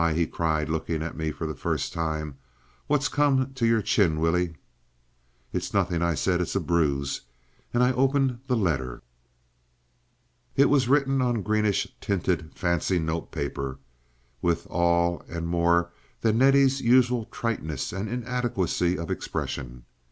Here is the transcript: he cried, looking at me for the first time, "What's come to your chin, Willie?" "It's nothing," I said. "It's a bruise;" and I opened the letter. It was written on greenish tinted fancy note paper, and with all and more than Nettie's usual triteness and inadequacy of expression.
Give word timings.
he 0.15 0.25
cried, 0.25 0.67
looking 0.67 1.03
at 1.03 1.15
me 1.15 1.31
for 1.31 1.45
the 1.45 1.53
first 1.53 1.93
time, 1.93 2.35
"What's 2.87 3.07
come 3.07 3.53
to 3.53 3.67
your 3.67 3.83
chin, 3.83 4.19
Willie?" 4.19 4.55
"It's 5.53 5.75
nothing," 5.75 6.01
I 6.01 6.15
said. 6.15 6.41
"It's 6.41 6.55
a 6.55 6.59
bruise;" 6.59 7.21
and 7.71 7.83
I 7.83 7.91
opened 7.91 8.39
the 8.47 8.55
letter. 8.57 9.03
It 10.55 10.71
was 10.71 10.87
written 10.89 11.21
on 11.21 11.43
greenish 11.43 11.87
tinted 12.01 12.55
fancy 12.55 12.97
note 12.97 13.31
paper, 13.31 13.73
and 13.73 13.77
with 14.41 14.65
all 14.71 15.21
and 15.29 15.47
more 15.47 15.91
than 16.21 16.39
Nettie's 16.39 16.81
usual 16.81 17.25
triteness 17.25 17.93
and 17.93 18.09
inadequacy 18.09 18.97
of 18.97 19.11
expression. 19.11 19.85